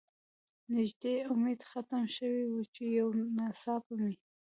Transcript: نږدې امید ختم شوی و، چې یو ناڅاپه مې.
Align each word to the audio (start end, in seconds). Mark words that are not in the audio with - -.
نږدې 0.73 1.15
امید 1.31 1.59
ختم 1.71 2.03
شوی 2.15 2.43
و، 2.47 2.53
چې 2.73 2.83
یو 2.97 3.07
ناڅاپه 3.37 3.93
مې. 4.03 4.13